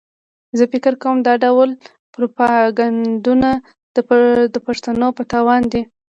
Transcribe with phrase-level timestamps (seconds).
[0.57, 1.69] زه فکر کوم دا ډول
[2.13, 3.49] پروپاګنډونه
[4.53, 5.81] د پښتنو په تاوان دي.